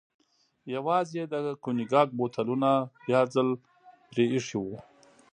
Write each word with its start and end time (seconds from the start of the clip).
یوازې 0.75 1.13
یې 1.19 1.25
د 1.33 1.35
کونیګاک 1.63 2.07
بوتلونه 2.17 2.69
بیا 3.05 3.21
ځل 3.33 3.49
پرې 4.09 4.23
ایښي 4.33 4.57
و. 4.61 4.65